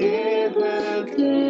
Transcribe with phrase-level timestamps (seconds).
[0.00, 1.49] everything.